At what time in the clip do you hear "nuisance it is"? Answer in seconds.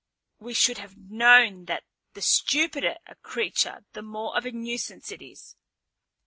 4.51-5.55